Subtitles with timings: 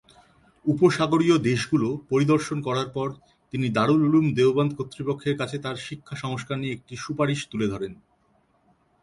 [0.65, 3.07] উপসাগরীয় দেশগুলো পরিদর্শন করার পর,
[3.53, 7.93] তিনি দারুল উলুম দেওবন্দ কর্তৃপক্ষের কাছে তার শিক্ষা সংস্কার নিয়ে একটি সুপারিশ তুলে ধরেন।